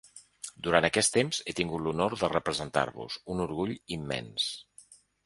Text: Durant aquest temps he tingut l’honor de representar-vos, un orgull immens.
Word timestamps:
Durant 0.67 0.85
aquest 0.87 1.11
temps 1.17 1.41
he 1.43 1.53
tingut 1.59 1.83
l’honor 1.87 2.15
de 2.21 2.29
representar-vos, 2.31 3.19
un 3.35 3.45
orgull 3.45 3.75
immens. 3.99 4.49